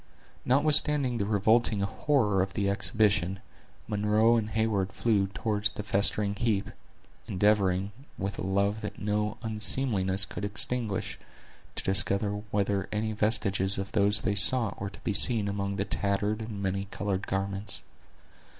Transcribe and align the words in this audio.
Notwithstanding 0.45 1.19
the 1.19 1.27
revolting 1.27 1.81
horror 1.81 2.41
of 2.41 2.55
the 2.55 2.67
exhibition, 2.71 3.39
Munro 3.87 4.35
and 4.35 4.49
Heyward 4.49 4.91
flew 4.93 5.27
toward 5.27 5.69
the 5.75 5.83
festering 5.83 6.33
heap, 6.33 6.71
endeavoring, 7.27 7.91
with 8.17 8.39
a 8.39 8.41
love 8.41 8.81
that 8.81 8.97
no 8.97 9.37
unseemliness 9.43 10.25
could 10.25 10.43
extinguish, 10.43 11.19
to 11.75 11.83
discover 11.83 12.31
whether 12.49 12.89
any 12.91 13.11
vestiges 13.13 13.77
of 13.77 13.91
those 13.91 14.21
they 14.21 14.33
sought 14.33 14.81
were 14.81 14.89
to 14.89 14.99
be 15.01 15.13
seen 15.13 15.47
among 15.47 15.75
the 15.75 15.85
tattered 15.85 16.41
and 16.41 16.63
many 16.63 16.85
colored 16.85 17.27
garments. 17.27 17.83